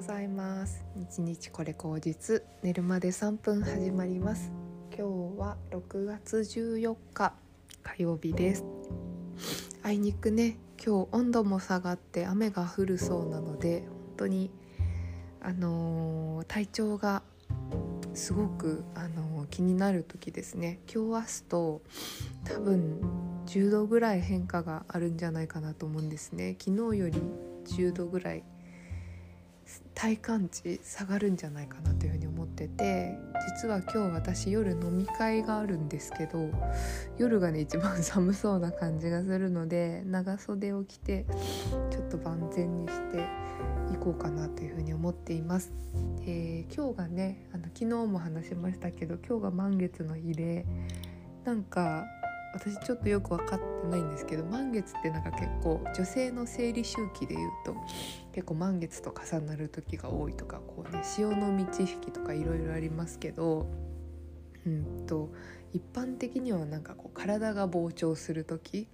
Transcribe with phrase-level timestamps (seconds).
[0.00, 0.82] ございます。
[0.96, 4.50] 日日これ口実寝るまで3分始まります。
[4.96, 7.34] 今日は6月14日
[7.82, 8.64] 火曜日です。
[9.82, 14.50] あいにくね今日温度も下がって雨が降るそうなので本当に
[15.42, 17.22] あのー、体調が
[18.14, 20.78] すごく、あのー、気になる時ですね。
[20.90, 21.82] 今日明日と
[22.44, 23.00] 多分
[23.44, 26.56] 10度ぐらい変化があるんじゃないかなと思うんですね。
[26.58, 27.20] 昨日より
[27.66, 28.42] 10度ぐらい
[29.94, 33.18] 体感値下がるんじゃないかなというふうに思ってて
[33.62, 36.50] 実は今日私夜飲み会があるんですけど
[37.18, 41.26] 夜がね一番寒そうな感じがするので長袖を着て
[41.90, 43.18] ちょっと万全にして
[43.92, 45.72] いこうかなというふうに思っています。
[46.24, 50.64] で今日がねあの昨日も話しましたけど今日が満月の日で
[51.44, 52.06] なんか
[52.52, 57.74] 私ちょっとよく分かってないんですけど満月ってなんか結構女性の生理周期でいうと
[58.32, 63.68] 結構満月と重なる時が多いとかこうね潮の満ち引きとかいろいろありますけど
[64.66, 65.32] うんと
[65.72, 68.88] 一般的にはなんかこう体が膨張する時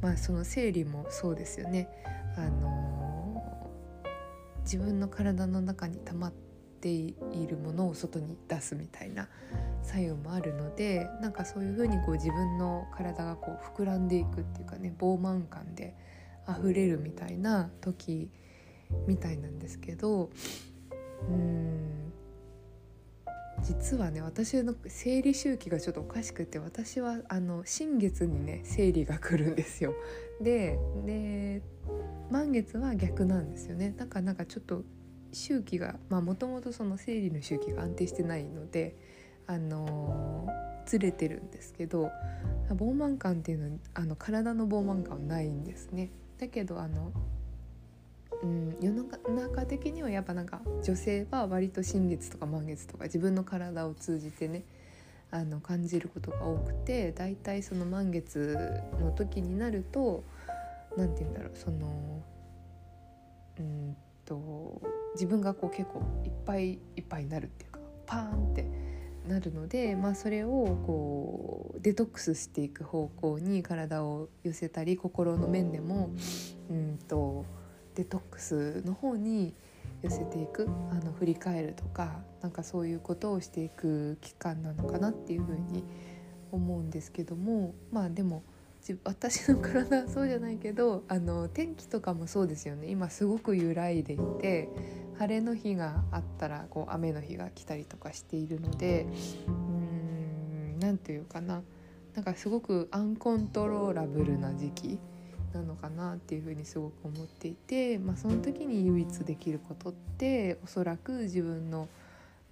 [0.00, 1.88] まあその生理もそうですよね。
[2.36, 6.47] あのー、自分の体の中に溜まって
[6.80, 7.14] てい
[7.48, 9.28] るものを外に出すみたいな
[9.82, 15.94] 作用もあるのでなんかそういうふうにこう自分の体がこう膨らんでいくっていうかね膨満感で
[16.48, 18.30] 溢れるみたいな時
[19.06, 20.30] みたいなんですけど
[21.28, 22.12] うん
[23.62, 29.94] 実はね私の生理周期がちょっとおかしくて私はあの新月にね生理が来るんですよ。
[30.40, 31.62] でで
[32.30, 33.94] 満月は逆なんですよね。
[33.96, 34.84] だからなんかちょっと
[35.32, 38.96] 周期がもともとその生理の周期が安定してないので
[39.46, 40.48] あの
[40.86, 42.10] ずれてるんですけど
[42.70, 46.10] 膨満感っていうのはあの体の膨満感はないんですね。
[46.38, 47.12] だけどあの、
[48.42, 54.64] うん、世の中的にはやっぱなんか女性は割と新月とか満月とか自分の体を通じてね
[55.30, 60.24] あの感じることが多くてだいたいその満月の時になると
[60.96, 62.22] 何て言うんだろうその
[63.58, 64.80] うんと
[65.18, 68.70] 自分がこう結構いっぱいいっぱいになるっていうかパーンって
[69.26, 70.48] なるので、まあ、それを
[70.86, 76.10] こうデトックスしていく方向に体を寄せたり心の面でも
[76.70, 77.44] うんと
[77.96, 79.54] デトックスの方に
[80.02, 85.82] 寄せていくあの振り返るとかなんかそういうことをしていく期間なのかなっていうふうに
[86.52, 88.44] 思うんですけどもまあでも
[89.04, 92.86] 私の体はそうじゃないけどあの天気とかもそうですよね。
[92.88, 94.68] 今すごく揺らいでいて
[95.18, 99.06] 晴れの日があったらこう雨の日が来たりとかしているので
[99.46, 101.62] うーん何て言うかな
[102.14, 104.98] なんかすごくアンコントローラブルな時期
[105.52, 111.88] なのかなっていうふうにすごく思っていて、まあ、その時に唯一できることっておそらく自分の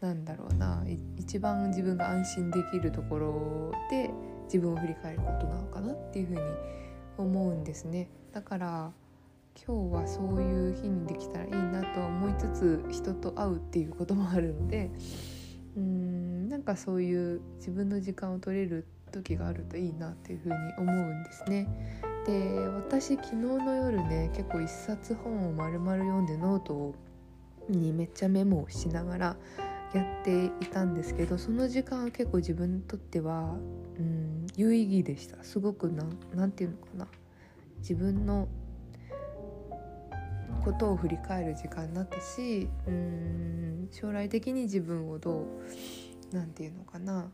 [0.01, 0.85] なんだろうな
[1.17, 4.11] 一番自分が安心できるところで
[4.45, 6.41] 自分を振り返ることなのかなっていうふうに
[7.19, 8.09] 思うんですね。
[8.33, 8.93] だから
[9.65, 14.91] 今日はそういう日にできたらいいなと思いつつ人と会うっていうこともあるので
[15.77, 21.67] うーんなんかそういう自分の時間を取れる時があるといいなっていうふうに思うんですね。
[22.27, 26.95] で私昨日の夜ね結構一冊本を丸々読んでノート
[27.69, 29.37] にめっちゃメモをしながら
[29.95, 33.57] やっていたんですけどその時間は結構自分にとっては、
[33.99, 35.89] うん、有意義でしたすごく
[36.35, 37.09] 何て言うのかな
[37.79, 38.49] 自分の
[40.65, 45.47] ことを振り返る時間になったしうん将来的に自分をどう
[46.33, 47.31] 何て言うのかな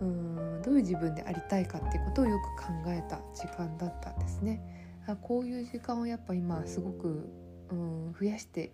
[0.00, 4.60] うんどういう自分でありたいかってことをよく考えた時間だったんですね。
[5.06, 7.28] あこういう時間をやっぱ今すごく
[7.70, 8.72] うん増やして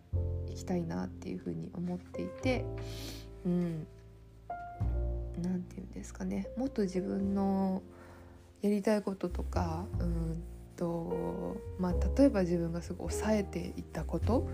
[0.48, 2.64] いきたいなっていうふうに思っていて
[3.44, 3.86] うん
[5.42, 7.82] 何て言うんですかねもっと自分の
[8.62, 10.42] やりたいこととかうん
[10.82, 14.48] とまあ、例えば自分がすごい抑えていったこと、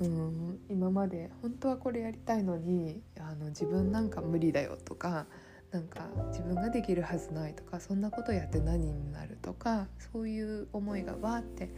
[0.00, 5.26] うん、今まで本当はこれやりたいのにあの自分なんか無理だよとか
[5.70, 11.68] なんか自分ができるはずないとかそんなことやって何になるとかそういう思いがわーって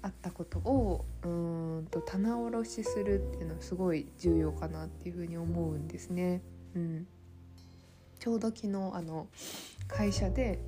[0.00, 1.28] あったことをう
[1.82, 6.40] んと棚卸しするっていうのはすごい重要かなっていうふうに思うんですね。
[6.74, 7.06] うん、
[8.18, 9.26] ちょうど昨日あの
[9.88, 10.58] 会社で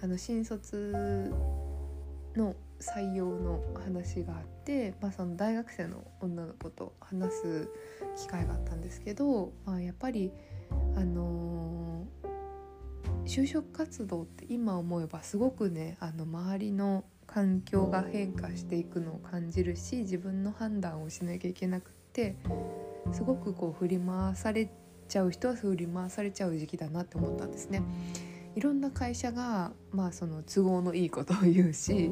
[0.00, 1.32] あの新卒
[2.38, 7.68] の採用の話があって、まあ、その大学生の女の子と話す
[8.16, 10.30] 機会があったんですけど、まあ、やっぱり、
[10.96, 22.36] あのー、就職活動って今思えばすごくねあの周りの環境が変化していくのを感じるし自分の判断をしなきゃいけなくって
[23.12, 24.70] すごくこう振り回され
[25.08, 27.82] ちゃう人は振り回されちゃう時期だなって思ったんですね。
[28.58, 32.10] いろんな会社が、まあ、その都合のいいことを言うし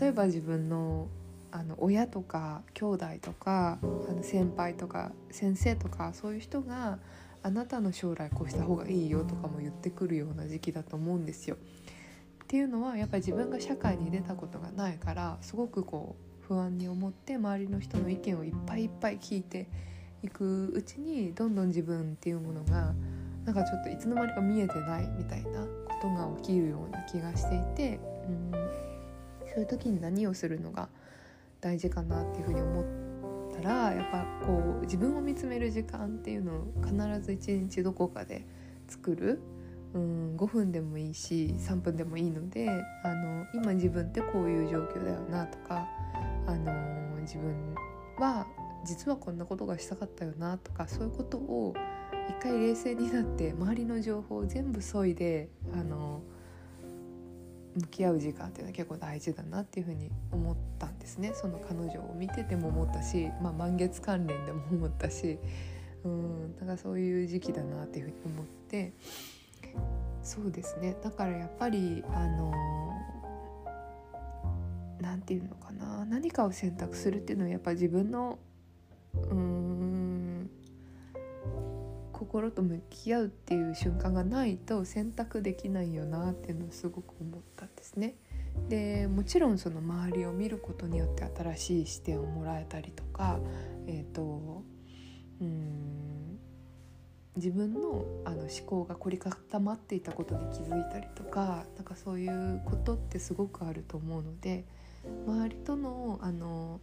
[0.00, 1.08] 例えば自分の
[1.50, 6.98] あの親とか兄弟とかあの先輩とか先生とかそういう人が
[7.42, 11.56] あなたの将来こうした方がいいよとかも言ってくるような時期だと思うんですよ。
[11.56, 19.68] っていうのはやっぱり自分が社会に出たことがないからすごくこう不安に思って周りの人の意見をいっぱいいっぱい聞いて
[20.24, 22.94] いくうちにどんどん自分っていうものが
[23.44, 25.68] なんかちょっといつの間にか見えてないみたいなこ
[26.00, 28.50] とが起きるような気がしていて、うん、
[29.52, 30.88] そういう時に何をするのが
[31.60, 32.84] 大事かなっていうふうに思っ
[33.54, 38.46] たらやっぱこう自分を見つめる時間っていうのを必ず一日どこかで
[38.88, 39.40] 作る、
[39.92, 42.68] うん、5分でもいいし3分でもいいので
[43.02, 45.86] あの今自分ってこういう状況だよなとか、
[46.46, 47.74] あの自分
[48.18, 48.46] は
[48.84, 51.74] 実はこんなことがしたかったよなとかそういうことを
[52.28, 56.22] 一回冷静になって周りの情報を全部削いであの
[57.76, 61.32] 向き合う時間っていうのは結構大事だなっていうふうに思ったんですね。
[61.34, 65.38] その彼女を見てても思ったし、まあ、満月関連でも思ったし。
[66.04, 68.92] うんだからそういう時期だなっていうふうに思って。
[70.22, 70.96] そうですね。
[71.02, 72.52] だからやっぱりあの
[75.00, 76.04] 何て言うのかな。
[76.04, 78.38] 何かを選択するっていうのはやっぱ自分の
[79.30, 79.63] うん
[82.14, 88.14] 心と向き合うっていう瞬間がないと選択できないよなっていうのをすごく思ったんですね。
[88.68, 93.40] でもちろんその周りを見ることによって新しい視点をもらえたりとか、
[93.88, 94.62] えーと、
[95.40, 96.38] うん
[97.36, 104.64] 自分のあの思考が凝り固まっていたことに気づいたりとかなんかそういうことってすごくあると思うので
[105.26, 106.80] 周りとのあの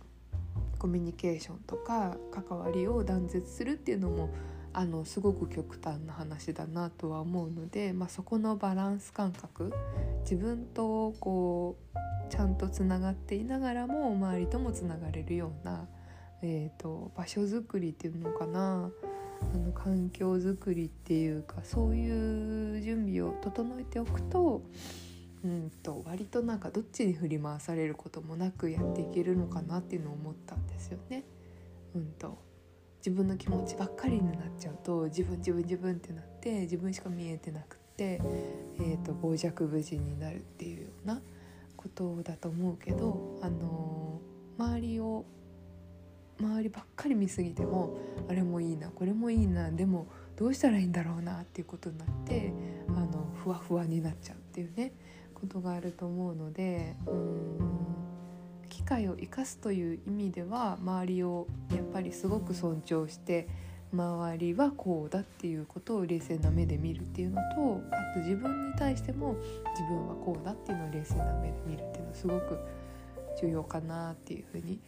[0.77, 4.30] コミュニケーションとか関わりを断絶するっていうのも
[4.73, 9.73] あのすごく極端な話だなとは思うので、まあ、そこのバランス感覚
[10.21, 15.88] 自分とこうちゃんとつながっていながらも周りともつながれるような、
[16.41, 18.89] えーと、場所づくりっていうのかな
[19.41, 24.62] あの環境づくりっていうかそういう準備を整えておくと,、
[25.44, 31.25] うんと割となんかどっちに振り回されることもなくやっていけるのかなっていうのを思ったんですよね。
[31.95, 32.50] うんと
[33.01, 38.21] 自分の気持ちばっかりになっちゃうと自分自分自分ってなって自分しか見えてなくて、
[38.80, 41.21] えーと、傍若無人になるっていうような
[41.75, 45.25] ことだと思うけど、あのー、周りを
[46.39, 47.98] 周りばっかり見すぎても
[48.30, 52.53] あれもいいなこれもいいなでもどうしたらいいんだろうなっていうことになって
[52.89, 54.94] あのふわふわになっちゃうっていうね
[55.33, 58.11] ことがあると思うのでうん。
[58.71, 61.45] 機会を生かすという意味では周りを
[61.75, 63.47] やっぱりすごく尊重して
[63.94, 69.35] 周りはこうだっていうことを冷静な目で見るっていうのとあと自分に対しても
[69.71, 72.57] 自分はこうだっていうのを冷静な目で見るっていうのはすごく
[73.41, 74.79] 重要かなっていうふうに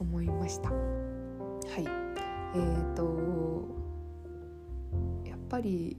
[0.00, 0.70] 思いました。
[0.70, 3.82] はいえーと
[5.28, 5.98] やっぱり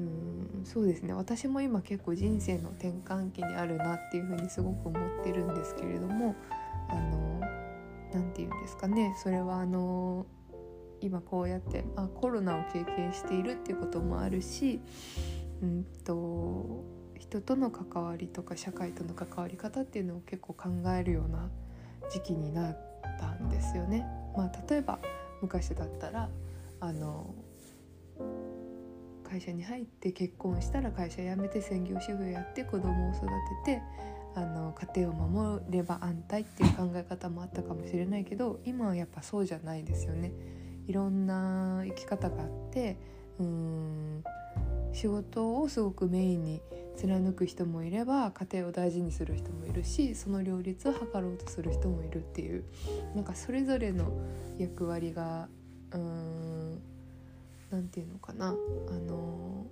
[0.00, 6.34] うんそうですね私も今結構人生の転換期にあるなっていうふうにすごく思ってるんですけれども
[6.88, 7.40] あの
[8.12, 10.26] 何て言うんですかねそれはあの
[11.00, 14.80] 今こうやって、あ、コロナを経験しているっていうこともあるし、
[15.62, 16.84] うんと、
[17.18, 21.48] 人との関わりとか社会との関わり方っていうのを結構考えるような
[22.10, 22.78] 時期になっ
[23.18, 24.06] たんですよね。
[24.36, 24.98] まあ、例えば
[25.40, 26.28] 昔だったら
[26.80, 27.34] あの
[29.30, 33.26] 会社に入って結婚したら会社辞めて専業主婦やって子供を育
[33.64, 33.82] てて
[34.34, 40.32] あの家庭を守れば安泰っていう考え方もあったかもしれないけど今はやっぱそうじゃないですよね。
[40.86, 42.98] いろんな生き方があって
[43.38, 44.24] うーん
[44.92, 46.60] 仕事をすごくメインに
[46.96, 52.64] 貫く人もいれば家庭を大事にする人もいるしその両立を図ろうとする人もいるっていう
[53.14, 54.10] なんかそれぞれの
[54.58, 55.48] 役割が
[55.92, 56.82] うーん
[57.70, 58.48] 何て言うのかな。
[58.48, 59.66] あの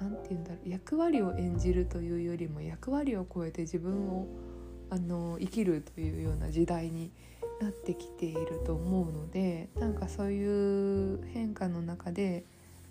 [0.00, 0.68] 何て言うんだろう。
[0.68, 4.26] 役割を演じるというよりも役割を超えて自分を
[4.90, 7.10] あの生きるというような時代に
[7.60, 12.44] なってきていると思うのでなんかそういう変化の中で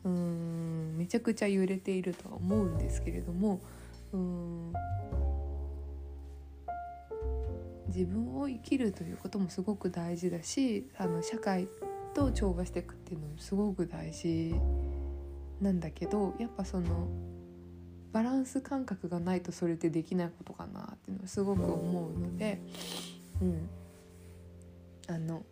[0.04, 3.62] うんめちゃくちゃ揺れているとは思うんですけれども
[4.14, 4.74] うん
[7.88, 11.68] 自分を生きるということもすごく大事だしあの社会
[12.14, 14.56] と調和していくっていうのもすごく大事
[15.62, 17.08] なんだけどやっぱその
[18.12, 22.62] バランス感覚がないとそれってできないことかなっていうのをすごく思うので、
[23.42, 23.70] うん、
[25.08, 25.44] あの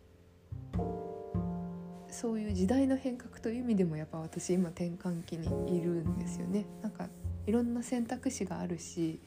[2.09, 6.65] そういう時代の変革という意味でもやっぱ私今転換期にいるんですよね。
[6.81, 7.07] なんか
[7.45, 9.19] いろんな選択肢があるし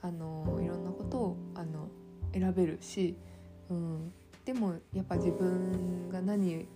[0.00, 1.88] あのいろんなことをあの
[2.32, 3.16] 選べるし、
[3.68, 4.12] うん、
[4.44, 6.66] でもやっぱ自分が何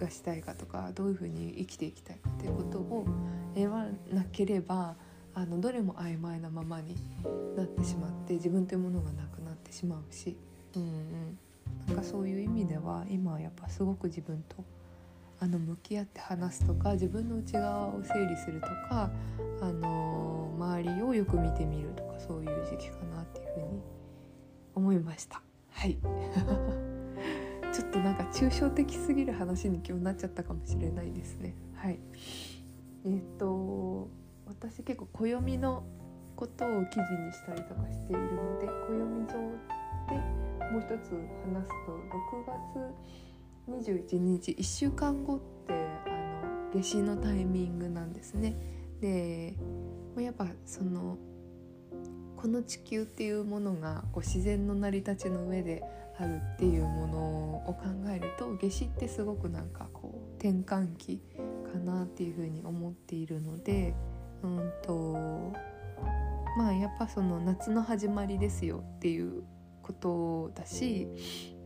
[0.00, 3.06] がしたいかとかどういうふうに生きていきたいかっていうことを
[3.54, 4.96] 選ばなければ
[5.34, 6.96] あのどれも曖昧なままに
[7.56, 10.36] なってしまって自分というものがなくなってしまうし、
[10.74, 11.38] うんうん、
[11.86, 14.64] なんかそういう意味では今はやっぱすごく自分と
[15.38, 19.10] あの向き合って話すとか自分の内側を整理するとか、
[19.62, 23.82] あの周りをよく見てみるとかそういう時期かなっていうふうに
[24.74, 25.40] 思いました。
[25.70, 25.96] はい。
[27.72, 31.54] ちょっとなんか抽象的すぎる話に今日なっちゃったかもしれないですね。
[31.74, 31.98] はい
[33.04, 34.10] えーと、
[34.46, 35.84] 私結構暦の
[36.36, 39.36] ことを記事にしたりとかしているので暦上
[40.08, 40.40] で
[40.72, 41.12] もう一つ
[41.44, 48.56] 話すと6月21日1週間後ってあの夏至のタイミングなんですね。
[49.00, 49.54] で
[50.18, 51.16] やっぱその
[52.40, 55.82] この地球っていうものがこう自然の成り立ちの上で
[56.18, 57.18] あるっていうもの
[57.66, 61.20] を考えると夏至ってすごくなんかこう転換期
[61.70, 63.94] かなっていうふうに思っているので
[64.42, 65.52] うんと
[66.56, 69.42] まあやっぱその夏の始まりですよっていう
[69.82, 71.08] ことだし、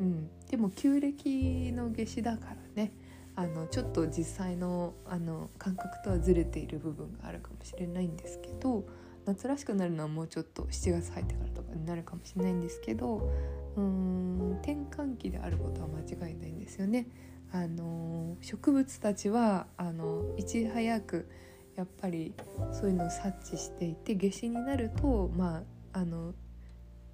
[0.01, 2.93] うん、でも旧暦の夏至だからね
[3.37, 8.85] あのちょっと実際のあの感覚とはずれている部分があるかもしれないんですけど
[9.27, 13.31] 夏らしくなるのはもうちょっと7月入ってからとかになるかもしれないんですけど
[13.77, 17.07] うーん転換期であることは間違いないんですよね。
[17.53, 21.29] あの植物たちはあのいち早く
[21.77, 22.35] やっぱり
[22.73, 25.63] そういうのを察知していて夏至になるとま
[25.93, 26.35] ああの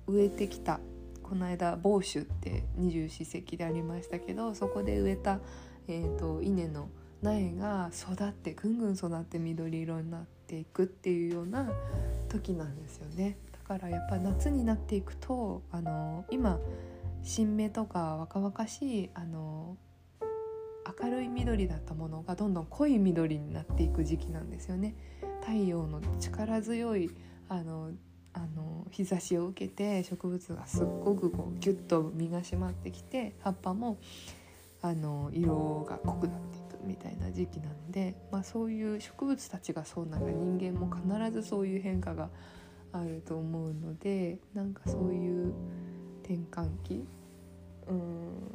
[0.06, 0.80] 植えてきた
[1.22, 5.38] この間房州って二十四節気でありましたけどそこで植えた、
[5.86, 6.88] えーと、稲の
[7.22, 11.71] 苗が育ってぐんぐん育って緑色になってていくっていうような
[12.28, 13.38] 時なんですよね。
[13.52, 16.59] だからやっぱ夏になっていくとあの今
[17.23, 19.76] 新芽とか若々しいあの
[21.00, 24.97] 明るい緑だったものがどんどん濃い緑になっていく時期なんですよね。
[25.40, 27.11] 太陽の力強い
[27.49, 27.92] あの
[28.33, 33.99] あの日差しを受けて植物がすっごくこうギュッと身が締まってきて葉っぱも
[34.83, 42.30] あの色が濃くなっていくみたいな時期なんで、まあ、そういう植物たちがそうなら人間も必ずそういう変化が
[42.92, 45.52] あると思うのでなんかそういう
[46.22, 47.06] 転換期
[47.88, 48.50] うん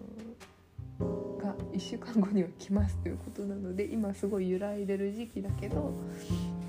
[1.38, 5.94] が1週間後には来ますということなので今すごい揺らいでる時期だけど、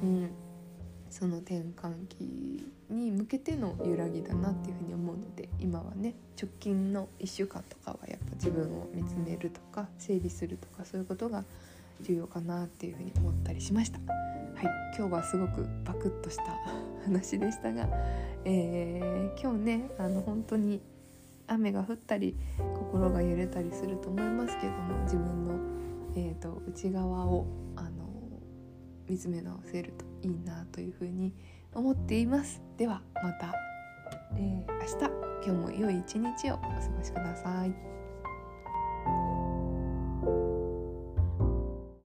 [0.03, 0.31] うん、
[1.11, 11.45] その転換期に向けての揺らぎだなっていうふうに思うので今はね直近の1週間とかはやっぱ自分を見つめるとか整理するとかそういうことが
[12.01, 13.99] 重要かなっていうふうに思ったりしました。
[13.99, 14.65] はい、
[14.97, 16.45] 今日はすごくバクッとした
[17.05, 17.87] 話でしたが、
[18.45, 20.81] えー、今日ねあの本当に
[21.47, 25.55] 雨が降ったり心が揺れたりすると思いますけども自分の、
[26.17, 27.47] えーと、内側を
[27.77, 27.91] あの
[29.09, 31.33] 見つめ直せるといいなというふうに
[31.75, 32.63] 思っています。
[32.77, 33.55] ではまた、
[34.37, 35.27] えー、明日。
[35.47, 37.96] 今日も良い一日をお過ごしください。